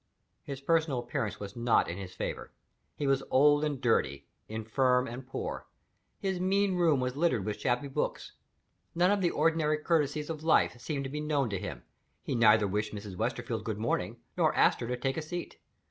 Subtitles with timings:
[0.41, 2.51] His personal appearance was not in his favor
[2.95, 5.67] he was old and dirty, infirm and poor.
[6.17, 8.31] His mean room was littered with shabby books.
[8.95, 11.83] None of the ordinary courtesies of life seemed to be known to him;
[12.23, 13.15] he neither wished Mrs.
[13.15, 15.57] Westerfield good morning nor asked her to take a seat.